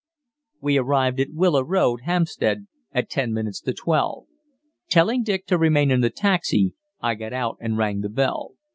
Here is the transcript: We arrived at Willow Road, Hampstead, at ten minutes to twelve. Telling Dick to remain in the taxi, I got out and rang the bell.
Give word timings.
We 0.61 0.79
arrived 0.79 1.19
at 1.19 1.31
Willow 1.35 1.61
Road, 1.61 1.99
Hampstead, 2.05 2.65
at 2.91 3.07
ten 3.07 3.33
minutes 3.33 3.61
to 3.61 3.71
twelve. 3.71 4.25
Telling 4.89 5.21
Dick 5.21 5.45
to 5.45 5.59
remain 5.59 5.91
in 5.91 6.01
the 6.01 6.09
taxi, 6.09 6.73
I 7.01 7.13
got 7.13 7.33
out 7.33 7.57
and 7.61 7.77
rang 7.77 7.99
the 8.01 8.09
bell. 8.09 8.53